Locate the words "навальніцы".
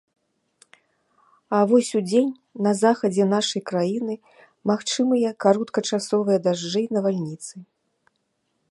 6.99-7.53